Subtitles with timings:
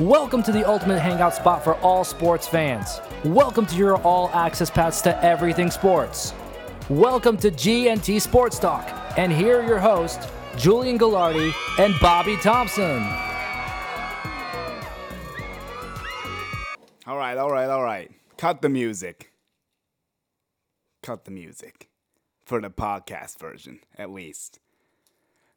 [0.00, 3.02] Welcome to the ultimate hangout spot for all sports fans.
[3.22, 6.32] Welcome to your all access pass to everything sports.
[6.88, 8.88] Welcome to GNT Sports Talk.
[9.18, 10.26] And here are your hosts,
[10.56, 13.02] Julian Gallardi and Bobby Thompson.
[17.06, 18.10] All right, all right, all right.
[18.38, 19.34] Cut the music.
[21.02, 21.90] Cut the music.
[22.46, 24.60] For the podcast version, at least.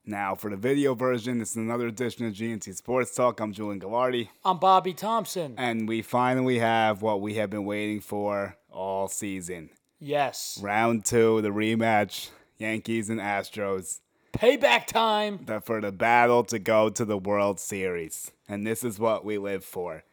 [0.05, 3.39] Now, for the video version, this is another edition of GNT Sports Talk.
[3.39, 4.27] I'm Julian Gallardi.
[4.43, 5.55] I'm Bobby Thompson.
[5.57, 9.69] And we finally have what we have been waiting for all season.
[10.01, 10.59] Yes.
[10.61, 14.01] Round two, the rematch, Yankees and Astros.
[14.33, 15.39] Payback time.
[15.45, 18.29] The, for the battle to go to the World Series.
[18.49, 20.03] And this is what we live for.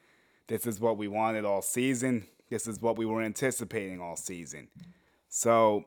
[0.46, 2.28] This is what we wanted all season.
[2.48, 4.68] This is what we were anticipating all season.
[5.28, 5.86] So,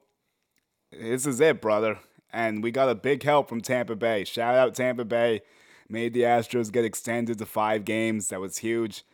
[0.91, 1.99] this is it, brother.
[2.33, 4.23] And we got a big help from Tampa Bay.
[4.23, 5.41] Shout out Tampa Bay.
[5.87, 8.29] Made the Astros get extended to five games.
[8.29, 9.05] That was huge.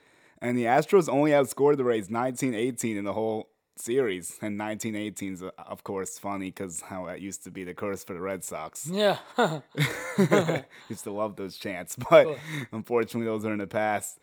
[0.41, 4.37] And the Astros only outscored the Rays 19 18 in the whole series.
[4.41, 7.73] And 19 18 is, uh, of course, funny because how that used to be the
[7.73, 8.87] curse for the Red Sox.
[8.87, 9.17] Yeah.
[10.89, 11.97] used to love those chants.
[12.09, 12.37] But
[12.71, 14.19] unfortunately, those are in the past.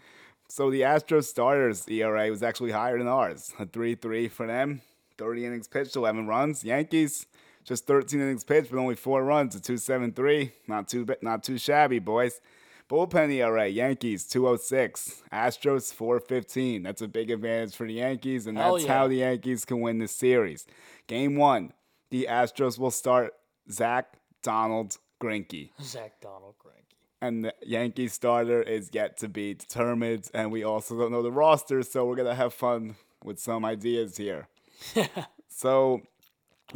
[0.48, 3.53] So the Astros starters ERA was actually higher than ours.
[3.59, 4.81] A 3 3 for them.
[5.19, 6.63] 30 innings pitched, 11 runs.
[6.63, 7.27] Yankees,
[7.67, 9.55] just 13 innings pitched, but only four runs.
[9.56, 10.53] A 2.73.
[10.69, 12.41] Not too not too shabby, boys.
[12.89, 16.84] Bullpen ERA, Yankees 206, Astros 415.
[16.84, 18.95] That's a big advantage for the Yankees, and Hell that's yeah.
[18.95, 20.67] how the Yankees can win this series.
[21.08, 21.73] Game one,
[22.11, 23.34] the Astros will start
[23.69, 24.06] Zach
[24.41, 26.95] Donald Greinke Zach Donald Greinke.
[27.20, 31.33] and the Yankee starter is yet to be determined, and we also don't know the
[31.33, 34.47] roster, so we're gonna have fun with some ideas here.
[35.48, 36.03] so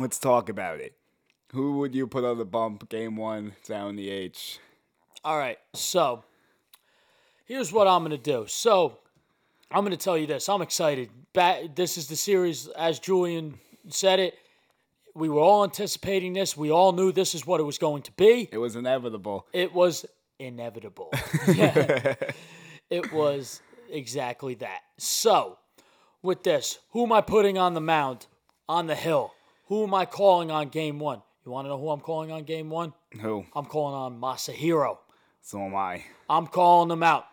[0.01, 0.95] let's talk about it.
[1.53, 4.59] Who would you put on the bump game one down the H?
[5.25, 5.59] All right.
[5.75, 6.25] So,
[7.45, 8.45] here's what I'm going to do.
[8.47, 8.99] So,
[9.71, 10.49] I'm going to tell you this.
[10.49, 11.11] I'm excited.
[11.33, 14.35] This is the series, as Julian said it.
[15.15, 16.57] We were all anticipating this.
[16.57, 18.49] We all knew this is what it was going to be.
[18.53, 19.47] It was inevitable.
[19.53, 20.07] It was
[20.39, 21.13] inevitable.
[21.49, 22.15] Yeah.
[22.91, 23.61] it was
[23.91, 24.81] exactly that.
[24.99, 25.59] So,
[26.23, 28.27] with this, who am I putting on the mound,
[28.69, 29.33] on the hill?
[29.71, 31.23] Who am I calling on game one?
[31.47, 32.93] You want to know who I'm calling on game one?
[33.21, 33.47] Who?
[33.55, 34.99] I'm calling on Masahiro.
[35.43, 36.05] So am I.
[36.29, 37.25] I'm calling him out.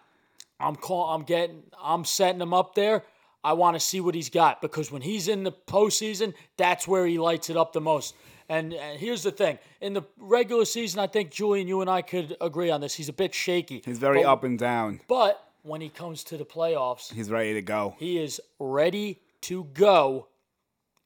[0.60, 1.10] I'm call.
[1.16, 1.64] I'm getting.
[1.82, 3.04] I'm setting him up there.
[3.44, 7.08] I want to see what he's got because when he's in the postseason, that's where
[7.08, 8.14] he lights it up the most.
[8.50, 12.04] And, and here's the thing: in the regular season, I think Julian, you and I
[12.04, 12.94] could agree on this.
[12.94, 13.82] He's a bit shaky.
[13.84, 15.02] He's very But- up and down.
[15.08, 17.96] But when he comes to the playoffs, He's ready to go.
[17.98, 20.28] he is ready to go.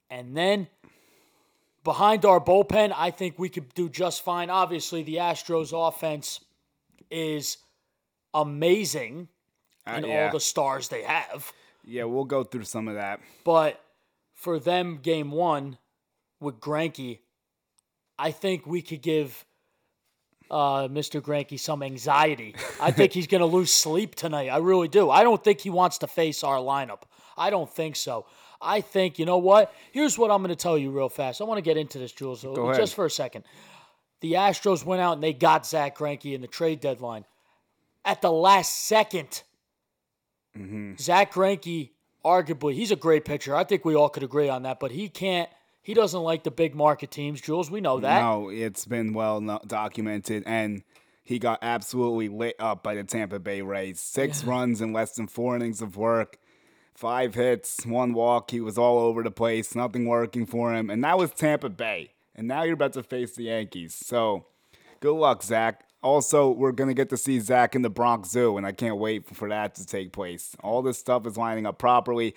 [0.10, 0.68] And then
[1.84, 4.50] behind our bullpen, I think we could do just fine.
[4.50, 6.40] Obviously, the Astros offense
[7.10, 7.58] is
[8.34, 9.28] amazing
[9.86, 10.26] Uh, and yeah.
[10.26, 11.52] all the stars they have.
[11.86, 13.20] yeah, we'll go through some of that.
[13.44, 13.82] But
[14.34, 15.78] for them, game one
[16.40, 17.20] with Greinke,
[18.18, 19.46] I think we could give
[20.50, 21.22] uh, Mr.
[21.22, 22.56] Greinke some anxiety.
[22.80, 24.50] I think he's going to lose sleep tonight.
[24.50, 25.10] I really do.
[25.10, 27.02] I don't think he wants to face our lineup.
[27.38, 28.26] I don't think so.
[28.62, 29.74] I think, you know what?
[29.92, 31.42] Here's what I'm going to tell you real fast.
[31.42, 32.42] I want to get into this, Jules,
[32.76, 33.44] just for a second.
[34.20, 37.26] The Astros went out and they got Zach Greinke in the trade deadline.
[38.06, 39.44] At the last second,
[40.58, 40.96] Mm-hmm.
[40.98, 41.92] Zach Greinke,
[42.26, 43.56] arguably, he's a great pitcher.
[43.56, 45.50] I think we all could agree on that, but he can't,
[45.82, 47.72] he doesn't like the big market teams, Jules.
[47.72, 48.22] We know that.
[48.22, 50.84] No, it's been well documented, and
[51.24, 54.00] he got absolutely lit up by the Tampa Bay Rays.
[54.00, 56.38] Six runs in less than four innings of work,
[56.94, 58.52] five hits, one walk.
[58.52, 62.12] He was all over the place, nothing working for him, and that was Tampa Bay.
[62.36, 63.94] And now you're about to face the Yankees.
[63.94, 64.46] So,
[65.00, 65.84] good luck, Zach.
[66.04, 69.36] Also, we're gonna get to see Zach in the Bronx Zoo, and I can't wait
[69.36, 70.56] for that to take place.
[70.64, 72.36] All this stuff is lining up properly.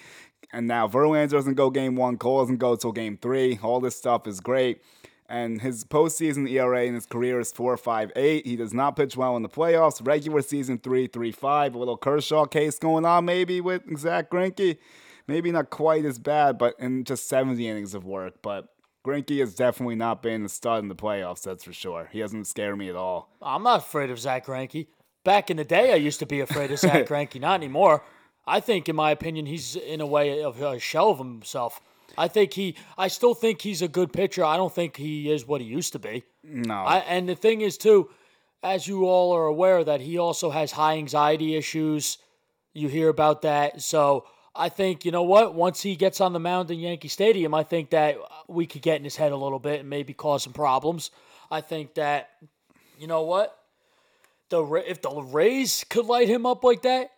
[0.53, 3.59] And now Verlander doesn't go game one, Cole doesn't go till game three.
[3.62, 4.82] All this stuff is great.
[5.27, 8.45] And his postseason ERA in his career is 4.58.
[8.45, 10.07] He does not pitch well in the playoffs.
[10.07, 11.75] Regular season 3.35.
[11.75, 14.77] A little Kershaw case going on maybe with Zach Greinke.
[15.27, 18.34] Maybe not quite as bad, but in just 70 innings of work.
[18.43, 18.69] But
[19.07, 22.09] Greinke has definitely not been a stud in the playoffs, that's for sure.
[22.13, 23.31] He doesn't scare me at all.
[23.41, 24.87] I'm not afraid of Zach Greinke.
[25.25, 27.41] Back in the day, I used to be afraid of Zach Greinke.
[27.41, 28.03] Not anymore.
[28.47, 31.81] I think, in my opinion, he's in a way of a shell of himself.
[32.16, 32.77] I think he.
[32.97, 34.45] I still think he's a good pitcher.
[34.45, 36.25] I don't think he is what he used to be.
[36.43, 36.75] No.
[36.75, 38.11] I, and the thing is, too,
[38.63, 42.19] as you all are aware, that he also has high anxiety issues.
[42.72, 43.83] You hear about that.
[43.83, 45.55] So I think, you know what?
[45.55, 48.17] Once he gets on the mound in Yankee Stadium, I think that
[48.49, 51.10] we could get in his head a little bit and maybe cause some problems.
[51.51, 52.31] I think that,
[52.99, 53.57] you know what?
[54.51, 57.10] The If the Rays could light him up like that,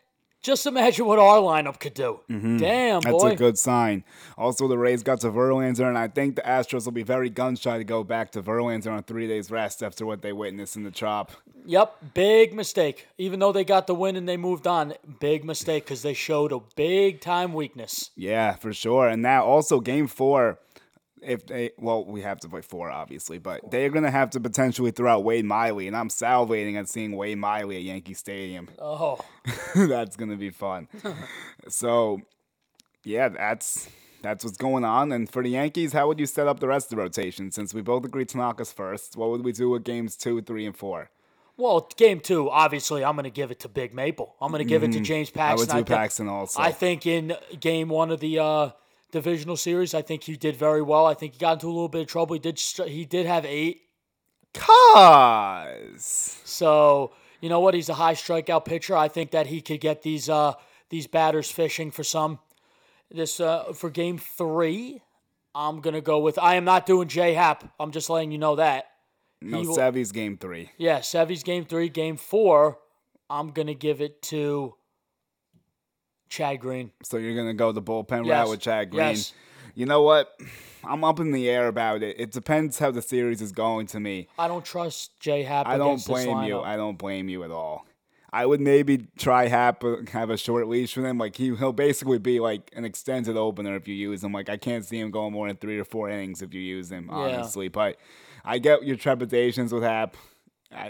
[0.47, 2.21] Just imagine what our lineup could do.
[2.31, 2.59] Mm-hmm.
[2.59, 3.31] Damn, That's boy.
[3.31, 4.05] a good sign.
[4.39, 7.57] Also, the Rays got to Verlander, and I think the Astros will be very gun
[7.57, 10.85] shy to go back to Verlander on three days rest after what they witnessed in
[10.85, 11.33] the chop.
[11.65, 13.09] Yep, big mistake.
[13.19, 16.53] Even though they got the win and they moved on, big mistake because they showed
[16.53, 18.11] a big time weakness.
[18.15, 19.09] Yeah, for sure.
[19.09, 20.61] And now also game four,
[21.23, 24.91] if they well, we have to play four obviously, but they're gonna have to potentially
[24.91, 28.69] throw out Wade Miley, and I'm salivating at seeing Wade Miley at Yankee Stadium.
[28.79, 29.19] Oh,
[29.75, 30.89] that's gonna be fun.
[31.69, 32.21] so,
[33.05, 33.89] yeah, that's
[34.23, 35.13] that's what's going on.
[35.13, 37.51] And for the Yankees, how would you set up the rest of the rotation?
[37.51, 40.77] Since we both agreed Tanaka's first, what would we do with games two, three, and
[40.77, 41.11] four?
[41.59, 44.35] well, game two, obviously, I'm going to give it to Big Maple.
[44.43, 45.41] I'm going to give it to James Mm-hmm.
[45.41, 45.77] I would Paxton.
[45.79, 46.61] do think- Paxton also.
[46.63, 48.71] I think in game one of the uh,
[49.13, 51.07] divisional series, I think he did very well.
[51.07, 52.35] I think he got into a little bit of trouble.
[52.35, 52.59] He did.
[52.87, 53.83] He did have eight.
[54.55, 57.75] Cause So you know what?
[57.75, 58.97] He's a high strikeout pitcher.
[58.97, 60.55] I think that he could get these uh,
[60.91, 62.39] these batters fishing for some.
[63.11, 65.03] This uh, for game three,
[65.55, 66.39] I'm gonna go with.
[66.39, 67.73] I am not doing J Happ.
[67.79, 68.87] I'm just letting you know that.
[69.41, 70.71] no, will- Sevy's game three.
[70.79, 71.89] Yeah, Sevy's game three.
[71.89, 72.79] Game four,
[73.31, 74.75] I'm gonna give it to
[76.29, 76.91] Chad Green.
[77.03, 78.31] So you're gonna go the bullpen Yes.
[78.33, 79.09] route with Chad Green.
[79.09, 79.33] Yes.
[79.75, 80.39] You know what?
[80.85, 82.19] I'm up in the air about it.
[82.19, 84.29] It depends how the series is going to me.
[84.39, 85.67] I don't trust J Happ.
[85.67, 86.61] I don't blame you.
[86.61, 87.87] I don't blame you at all.
[88.33, 91.17] I would maybe try Hap uh, have a short leash with him.
[91.19, 94.33] Like he he'll basically be like an extended opener if you use him.
[94.33, 96.91] Like I can't see him going more than three or four innings if you use
[96.91, 97.69] him, honestly.
[97.69, 97.97] But
[98.45, 100.17] I get your trepidations with Happ,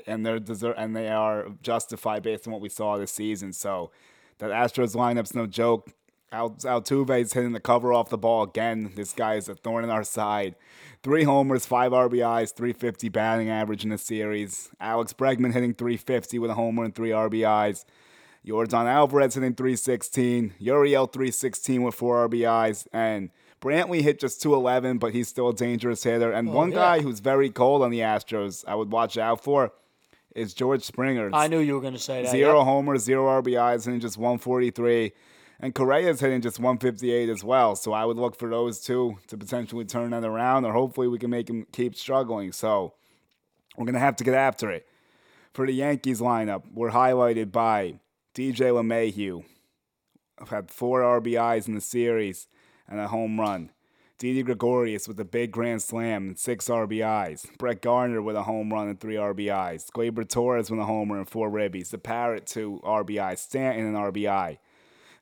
[0.06, 3.52] and they're deser- and they are justified based on what we saw this season.
[3.52, 3.90] So
[4.38, 5.90] that Astros lineup's no joke.
[6.32, 8.92] Al- Altuve's hitting the cover off the ball again.
[8.94, 10.56] This guy is a thorn in our side.
[11.02, 14.70] Three homers, five RBIs, 350 batting average in the series.
[14.80, 17.84] Alex Bregman hitting 350 with a homer and three RBIs.
[18.46, 20.54] Yordan Alvarez hitting 316.
[20.60, 22.86] Gurriel 316 with four RBIs.
[22.92, 23.30] And
[23.60, 26.32] Brantley hit just 211, but he's still a dangerous hitter.
[26.32, 26.76] And oh, one yeah.
[26.76, 29.72] guy who's very cold on the Astros I would watch out for
[30.36, 31.30] is George Springer.
[31.32, 32.30] I knew you were gonna say that.
[32.30, 32.64] Zero Yep.
[32.64, 35.12] homers, zero RBIs, hitting just 143.
[35.58, 37.74] And Correa's hitting just 158 as well.
[37.76, 41.18] So I would look for those two to potentially turn that around, or hopefully we
[41.18, 42.52] can make him keep struggling.
[42.52, 42.92] So
[43.76, 44.86] we're going to have to get after it.
[45.54, 48.00] For the Yankees lineup, we're highlighted by
[48.34, 49.44] DJ LeMahieu.
[50.38, 52.48] I've had four RBIs in the series
[52.86, 53.70] and a home run.
[54.18, 57.58] Didi Gregorius with a big grand slam and six RBIs.
[57.58, 59.90] Brett Gardner with a home run and three RBIs.
[59.90, 61.90] Gleyber Torres with a homer and four ribbies.
[61.90, 63.38] The Parrot two RBIs.
[63.38, 64.56] Stanton an RBI.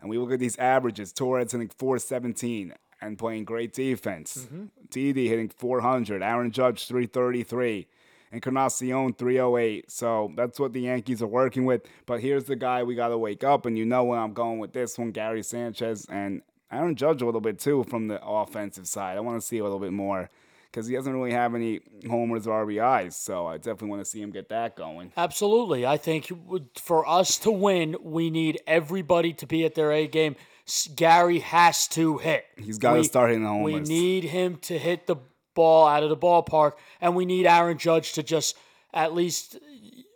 [0.00, 1.12] And we look at these averages.
[1.12, 4.46] Torres hitting 417 and playing great defense.
[4.46, 4.67] Mm-hmm.
[4.91, 6.23] Didi hitting 400.
[6.23, 7.88] Aaron Judge 333.
[8.31, 9.91] And Encarnacion 308.
[9.91, 11.82] So that's what the Yankees are working with.
[12.06, 13.67] But here's the guy we got to wake up.
[13.67, 16.43] And you know where I'm going with this one Gary Sanchez and
[16.75, 19.17] Aaron Judge a little bit too from the offensive side.
[19.17, 20.31] I want to see a little bit more
[20.71, 23.12] because he doesn't really have any homers or RBIs.
[23.12, 25.12] So I definitely want to see him get that going.
[25.17, 25.87] Absolutely.
[25.87, 26.32] I think
[26.76, 30.35] for us to win, we need everybody to be at their A game.
[30.97, 32.44] Gary has to hit.
[32.56, 35.17] He's gotta start hitting the We need him to hit the
[35.55, 38.56] ball out of the ballpark, and we need Aaron Judge to just
[38.93, 39.59] at least.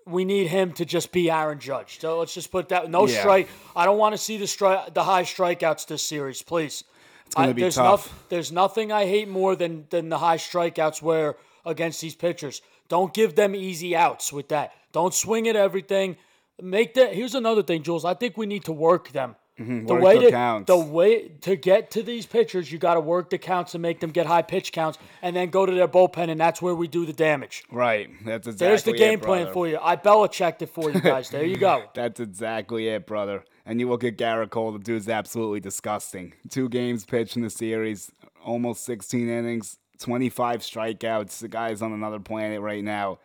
[0.09, 2.01] We need him to just be Aaron Judge.
[2.01, 2.91] So let's just put that.
[2.91, 3.21] No Yeah.
[3.21, 3.49] strike.
[3.77, 6.85] I don't want to see the strike, the high strikeouts this series, please.
[7.27, 8.07] It's gonna be there's tough.
[8.11, 12.63] noth- there's nothing I hate more than than the high strikeouts where against these pitchers.
[12.89, 14.73] Don't give them easy outs with that.
[14.93, 16.17] Don't swing at everything.
[16.61, 17.13] Make that.
[17.15, 18.05] Here's another thing, Jules.
[18.07, 19.37] I think we need to work them.
[19.59, 19.87] The Mm-hmm.
[19.87, 20.67] work way the to counts.
[20.69, 23.99] the way to get to these pitchers, you got to work the counts and make
[23.99, 26.87] them get high pitch counts, and then go to their bullpen, and that's where we
[26.87, 27.65] do the damage.
[27.71, 28.09] Right.
[28.25, 29.79] That's exactly There's the it, game plan for you.
[29.83, 31.29] I Belichicked it for you guys.
[31.33, 31.85] There you go.
[31.95, 33.45] That's exactly it, brother.
[33.67, 36.35] And you look at Gerrit Cole, the dude's absolutely disgusting.
[36.49, 38.13] Two games pitched in the series,
[38.45, 41.41] almost 16 innings, 25 strikeouts.
[41.41, 43.19] The guy's on another planet right now.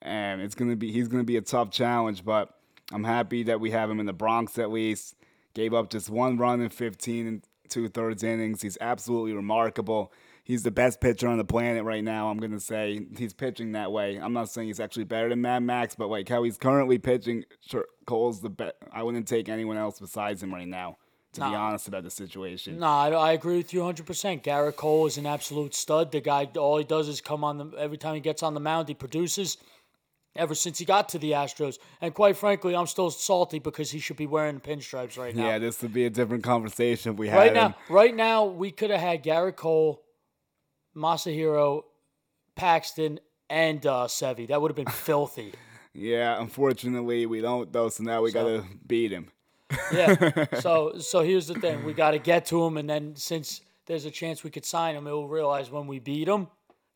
[0.00, 2.54] And it's gonna be he's gonna be a tough challenge, but
[2.92, 5.16] I'm happy that we have him in the Bronx at least.
[5.54, 8.62] Gave up just one run in 15 and two thirds innings.
[8.62, 10.12] He's absolutely remarkable.
[10.44, 12.28] He's the best pitcher on the planet right now.
[12.28, 14.16] I'm gonna say he's pitching that way.
[14.16, 17.44] I'm not saying he's actually better than Mad Max, but like how he's currently pitching,
[17.60, 18.74] sure, Cole's the best.
[18.92, 20.96] I wouldn't take anyone else besides him right now.
[21.34, 22.80] To be honest about the situation.
[22.80, 24.42] No, I, I agree with you 100%.
[24.42, 26.10] Gerrit Cole is an absolute stud.
[26.10, 28.58] The guy, all he does is come on the every time he gets on the
[28.58, 29.56] mound, he produces.
[30.36, 33.98] Ever since he got to the Astros, and quite frankly, I'm still salty because he
[33.98, 35.46] should be wearing pinstripes right now.
[35.48, 37.54] Yeah, this would be a different conversation if we had right him.
[37.54, 40.04] now, right now, we could have had Gerrit Cole,
[40.96, 41.82] Masahiro,
[42.54, 43.18] Paxton,
[43.48, 44.48] and uh, Sevy.
[44.48, 45.52] That would have been filthy.
[45.92, 49.30] Yeah, unfortunately we don't though, so now we So- gotta beat him.
[49.92, 50.44] Yeah.
[50.60, 54.04] so so here's the thing: we got to get to him, and then since there's
[54.04, 56.46] a chance we could sign him, he'll realize when we beat him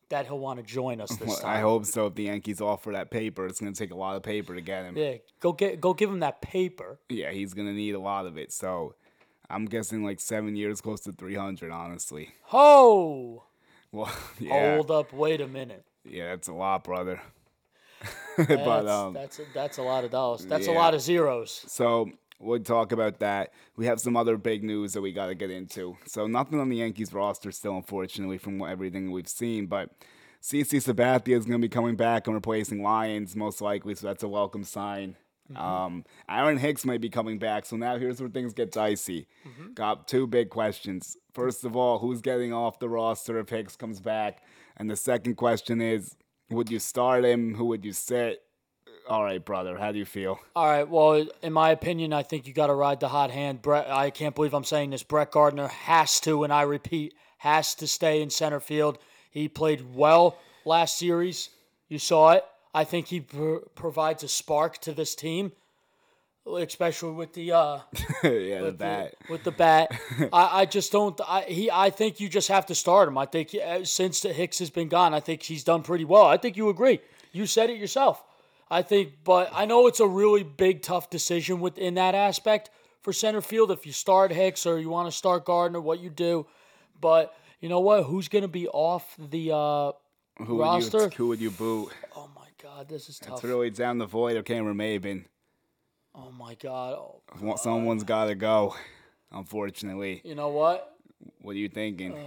[0.09, 1.57] that he'll want to join us this Well, time.
[1.57, 2.07] I hope so.
[2.07, 4.61] If the Yankees offer that paper, it's going to take a lot of paper to
[4.61, 4.97] get him.
[4.97, 6.99] Yeah, go get go give him that paper.
[7.09, 8.51] Yeah, he's going to need a lot of it.
[8.51, 8.95] So
[9.49, 12.29] I'm guessing like seven years, close to 300, honestly.
[12.43, 13.43] Ho!
[13.91, 14.75] Well, yeah.
[14.75, 15.85] Hold up, wait a minute.
[16.03, 17.21] Yeah, that's a lot, brother.
[18.37, 20.45] That's, but um, that's a, that's a lot of dollars.
[20.45, 21.63] That's a lot of zeros.
[21.67, 22.09] So
[22.39, 23.51] we'll talk about that.
[23.75, 25.97] We have some other big news that we got to get into.
[26.05, 29.67] So nothing on the Yankees roster still, unfortunately, from everything we've seen.
[29.67, 29.89] But
[30.41, 33.95] CC Sabathia is going to be coming back and replacing Lyons most likely.
[33.95, 35.15] So that's a welcome sign.
[35.55, 37.65] Um, Aaron Hicks might be coming back.
[37.65, 39.27] So now here's where things get dicey.
[39.75, 41.17] Got two big questions.
[41.33, 44.41] First of all, who's getting off the roster if Hicks comes back?
[44.77, 46.15] And the second question is,
[46.49, 47.55] would you start him?
[47.55, 48.41] Who would you sit?
[49.07, 49.77] All right, brother.
[49.77, 50.39] How do you feel?
[50.55, 50.87] All right.
[50.87, 53.61] Well, in my opinion, I think you got to ride the hot hand.
[53.61, 55.03] Brett, I can't believe I'm saying this.
[55.03, 58.97] Brett Gardner has to, and I repeat, has to stay in center field.
[59.29, 61.49] He played well last series.
[61.87, 62.45] You saw it.
[62.73, 65.51] I think he pr- provides a spark to this team,
[66.45, 67.79] especially with the uh,
[68.23, 69.13] yeah, the bat.
[69.27, 69.91] The, with the bat.
[70.33, 71.19] I, I just don't.
[71.27, 71.69] I he.
[71.71, 73.17] I think you just have to start him.
[73.17, 76.25] I think uh, since the Hicks has been gone, I think he's done pretty well.
[76.25, 76.99] I think you agree.
[77.31, 78.23] You said it yourself.
[78.69, 82.69] I think, but I know it's a really big, tough decision within that aspect
[83.01, 83.69] for center field.
[83.71, 86.47] If you start Hicks or you want to start Gardner, what you do.
[86.99, 88.03] But you know what?
[88.05, 89.91] Who's going to be off the uh,
[90.43, 90.97] Who roster?
[90.97, 91.89] would you who would you boot?
[92.15, 93.35] Oh my God, this is tough.
[93.35, 95.25] It's really down the void of Cameron Maybin.
[96.15, 96.93] oh my God.
[96.93, 98.75] Oh, Well, Someone's got to go.
[99.31, 100.95] Unfortunately, you know what?
[101.41, 102.17] what are you thinking?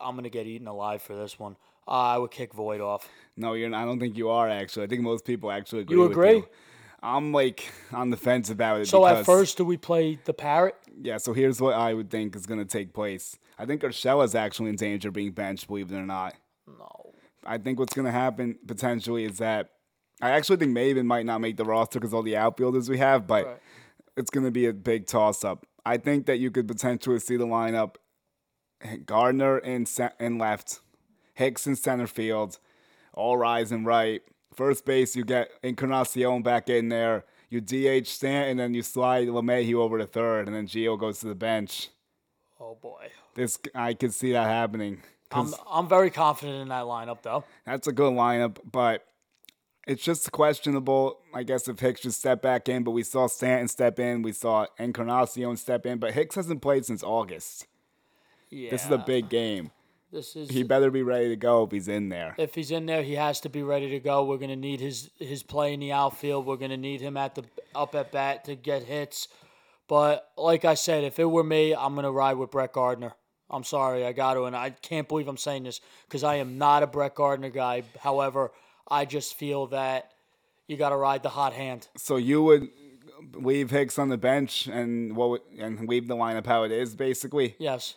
[0.00, 1.56] I'm gonna get eaten alive for this one.
[1.88, 3.08] Uh, I would kick Voit off.
[3.36, 3.68] no, you're.
[3.68, 4.84] Not, I don't think you are actually.
[4.84, 5.96] I think most people actually agree.
[5.96, 6.32] You with agree?
[6.36, 6.48] You.
[7.02, 8.88] I'm like on the fence about it.
[8.88, 10.74] So because, at first, do we play the parrot?
[11.00, 11.18] yeah.
[11.18, 13.38] So here's what I would think is going to take place.
[13.58, 15.68] I think Urshela's actually in danger of being benched.
[15.68, 16.34] Believe it or not.
[16.66, 17.12] No.
[17.44, 19.70] I think what's going to happen potentially is that
[20.20, 23.26] I actually think Maybin might not make the roster because all the outfielders we have,
[23.26, 23.58] but Right.
[24.16, 25.64] it's going to be a big toss up.
[25.84, 27.96] I think that you could potentially see the lineup
[29.04, 30.80] Gardner in, ce- in left,
[31.34, 32.58] Hicks in center field,
[33.12, 34.22] all rise and right.
[34.54, 37.24] First base, you get Encarnacion back in there.
[37.48, 41.20] You DH Stanton, and then you slide LeMahieu over to third, and then Gio goes
[41.20, 41.90] to the bench.
[42.58, 43.08] Oh boy.
[43.34, 45.02] This I could see that happening.
[45.30, 47.44] I'm I'm very confident in that lineup though.
[47.64, 49.04] That's a good lineup, but
[49.86, 51.20] it's just questionable.
[51.34, 54.32] I guess if Hicks just step back in, but we saw Stanton step in, we
[54.32, 57.66] saw Encarnacion step in, but Hicks hasn't played since August.
[58.50, 58.70] Yeah.
[58.70, 59.70] This is a big game.
[60.12, 62.34] This is He better be ready to go if he's in there.
[62.38, 64.24] if he's in there, he has to be ready to go.
[64.24, 66.46] We're gonna need his his play in the outfield.
[66.46, 69.28] We're gonna need him at the up at bat to get hits.
[69.88, 73.12] But like I said, if it were me, I'm gonna ride with Brett Gardner.
[73.48, 76.58] I'm sorry, I got to, and I can't believe I'm saying this because I am
[76.58, 77.84] not a Brett Gardner guy.
[78.00, 78.50] However,
[78.88, 80.10] I just feel that
[80.66, 81.86] you got to ride the hot hand.
[81.96, 82.68] So you would
[83.34, 86.96] leave Hicks on the bench and what would, and leave the lineup how it is
[86.96, 87.54] basically.
[87.60, 87.94] Yes.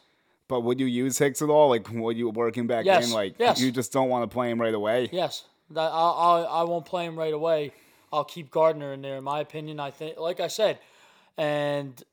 [0.50, 1.70] But would you use Hicks at all?
[1.70, 3.14] Like would you work him back Yes, in?
[3.14, 3.62] Like yes.
[3.62, 5.08] you just don't want to play him right away.
[5.14, 7.72] Yes, that I, I I won't play him right away.
[8.12, 9.18] I'll keep Gardner in there.
[9.18, 10.80] In my opinion, I think, like I said,
[11.38, 12.04] and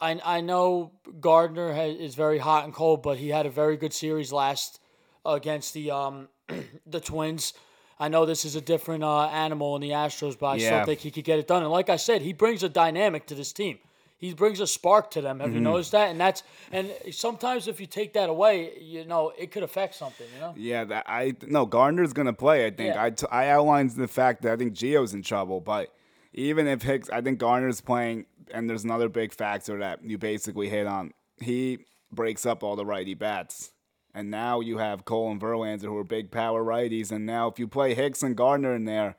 [0.00, 3.76] I I know Gardner has, is very hot and cold, but he had a very
[3.76, 4.80] good series last
[5.26, 6.28] against the um
[6.86, 7.52] the Twins.
[7.98, 10.66] I know this is a different uh, animal in the Astros, but I Yeah.
[10.68, 11.62] still think he could get it done.
[11.64, 13.78] And like I said, he brings a dynamic to this team.
[14.22, 15.40] He brings a spark to them.
[15.40, 15.64] Have you mm-hmm.
[15.64, 16.10] noticed that?
[16.10, 20.28] And that's and sometimes if you take that away, you know it could affect something.
[20.32, 20.54] You know.
[20.56, 22.64] Yeah, that I no Gardner's gonna play.
[22.64, 23.02] I think Yeah.
[23.02, 25.92] I, t- I outlined the fact that I think Gio's in trouble, but
[26.32, 30.68] even if Hicks, I think Gardner's playing, and there's another big factor that you basically
[30.68, 31.10] hit on.
[31.40, 31.78] He
[32.12, 33.72] breaks up all the righty bats,
[34.14, 37.58] and now you have Cole and Verlander who are big power righties, and now if
[37.58, 39.16] you play Hicks and Gardner in there,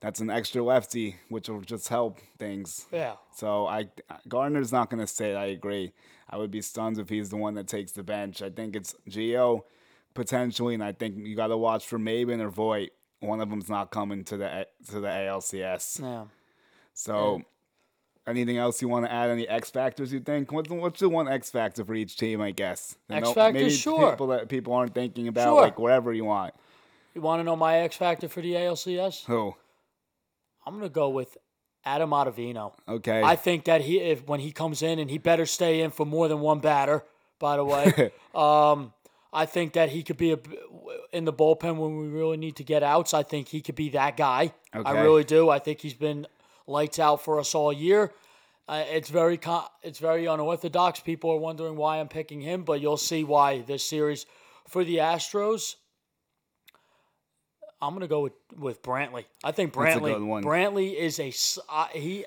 [0.00, 2.86] that's an extra lefty, which will just help things.
[2.92, 3.14] Yeah.
[3.34, 3.88] So I
[4.28, 5.36] Gardner's not going to sit.
[5.36, 5.92] I agree.
[6.30, 8.42] I would be stunned if he's the one that takes the bench.
[8.42, 9.62] I think it's Gio
[10.14, 12.90] potentially, and I think you got to watch for Maybin or Voit.
[13.20, 16.00] One of them's not coming to the to the ALCS.
[16.00, 16.24] Yeah.
[16.94, 17.42] So,
[18.26, 19.30] anything else you want to add?
[19.30, 20.52] Any X factors you think?
[20.52, 22.40] What's the, what's the one X factor for each team?
[22.40, 23.70] I guess X factor?
[23.70, 24.10] Sure.
[24.10, 25.60] People that people aren't thinking about, Sure.
[25.60, 26.54] like whatever you want.
[27.14, 29.24] You want to know my X factor for the ALCS?
[29.24, 29.54] Who?
[30.68, 31.38] I'm gonna go with
[31.82, 32.74] Adam Ottavino.
[32.86, 33.22] Okay.
[33.22, 36.04] I think that he, if when he comes in, and he better stay in for
[36.04, 37.04] more than one batter.
[37.38, 38.92] By the way, um,
[39.32, 40.38] I think that he could be a,
[41.10, 43.14] in the bullpen when we really need to get outs.
[43.14, 44.52] I think he could be that guy.
[44.76, 44.90] Okay.
[44.90, 45.48] I really do.
[45.48, 46.26] I think he's been
[46.66, 48.12] lights out for us all year.
[48.68, 51.00] Uh, it's very con- it's very unorthodox.
[51.00, 54.26] People are wondering why I'm picking him, but you'll see why this series
[54.68, 55.76] for the Astros.
[57.80, 59.24] I'm gonna go with, with Brantley.
[59.44, 60.14] I think Brantley.
[60.42, 61.32] Brantley is a
[61.72, 62.24] uh, he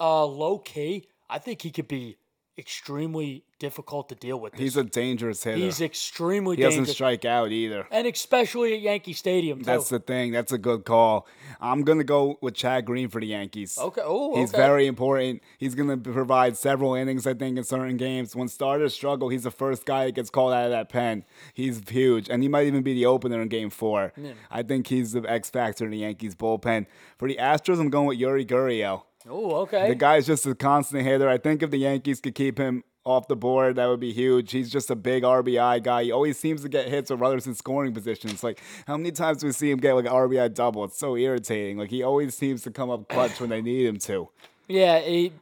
[0.00, 1.08] uh, low key.
[1.28, 2.16] I think he could be
[2.58, 4.54] extremely difficult to deal with.
[4.54, 5.56] He's a dangerous hitter.
[5.56, 7.86] He's extremely he doesn't strike out either.
[7.90, 9.64] and especially at Yankee Stadium too.
[9.64, 10.32] That's the thing.
[10.32, 11.26] That's a good call.
[11.60, 13.78] I'm gonna go with Chad Green for the Yankees.
[13.78, 14.02] okay.
[14.04, 14.58] Oh, He's okay.
[14.62, 15.42] very important.
[15.58, 18.34] He's going to provide several innings, I think, in certain games.
[18.36, 21.24] When starters struggle, he's the first guy that gets called out of that pen.
[21.54, 24.12] He's huge, and he might even be the opener in Game Four.
[24.50, 26.86] I think he's the X factor in the Yankees bullpen.
[27.18, 29.02] For the Astros, I'm going with Yuri Gurriel.
[29.28, 29.88] Oh, okay.
[29.88, 31.28] The guy's just a constant hitter.
[31.28, 34.52] I think if the Yankees could keep him off the board, that would be huge.
[34.52, 36.04] He's just a big RBI guy.
[36.04, 38.42] He always seems to get hits with runners in scoring positions.
[38.42, 40.84] Like how many times do we see him get like an RBI double?
[40.84, 41.78] It's so irritating.
[41.78, 44.28] Like he always seems to come up clutch when they need him to.
[44.68, 45.32] Yeah, he,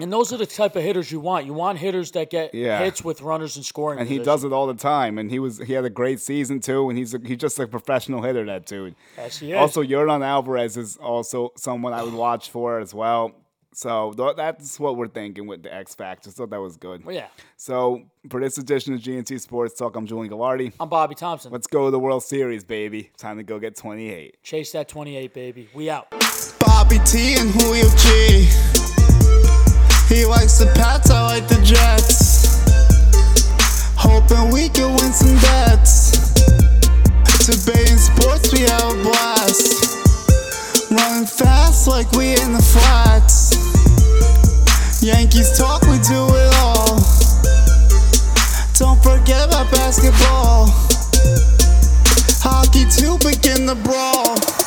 [0.00, 1.46] and those are the type of hitters you want.
[1.46, 2.78] You want hitters that get Yeah.
[2.78, 3.98] hits with runners in scoring.
[3.98, 5.18] And he does it all the time.
[5.18, 6.88] And he was he had a great season too.
[6.88, 8.44] And he's a, he's just a professional hitter.
[8.46, 8.94] That dude.
[9.16, 9.58] Yes, he is.
[9.58, 13.32] Also, Yordan Alvarez is also someone I would watch for as well.
[13.74, 16.30] So th- that's what we're thinking with the X Factor.
[16.30, 17.04] So that was good.
[17.04, 17.26] Well, yeah,
[17.56, 20.72] So for this edition of GNT Sports Talk, I'm Julian Gallardi.
[20.80, 21.52] I'm Bobby Thompson.
[21.52, 23.10] Let's go to the World Series, baby.
[23.18, 24.42] Time to go get 28.
[24.42, 25.68] Chase that 28, baby.
[25.74, 26.10] We out.
[26.58, 28.77] Bobby T and Julio G.
[30.08, 32.64] He likes the Pats, I like the Jets.
[33.94, 36.32] Hoping we can win some bets.
[37.44, 40.90] Debating sports, we have a blast.
[40.90, 43.52] Running fast like we in the flats.
[45.02, 46.96] Yankees talk, we do it all.
[48.80, 50.72] Don't forget about basketball.
[52.40, 54.57] Hockey too, begin the brawl.